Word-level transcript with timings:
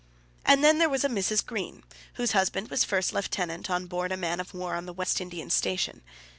And 0.43 0.63
then 0.63 0.79
was 0.89 1.03
there 1.03 1.11
a 1.11 1.13
Mrs. 1.13 1.45
Green, 1.45 1.83
whose 2.15 2.31
husband 2.31 2.69
was 2.71 2.83
first 2.83 3.13
lieutenant 3.13 3.69
on 3.69 3.85
board 3.85 4.11
a 4.11 4.17
man 4.17 4.39
of 4.39 4.51
war 4.51 4.73
on 4.73 4.87
the 4.87 4.93
West 4.93 5.21
Indian 5.21 5.51
Station. 5.51 6.01